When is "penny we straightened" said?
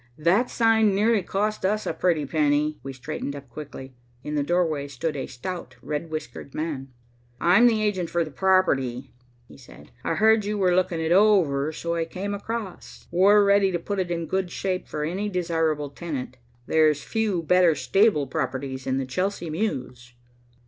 2.25-3.35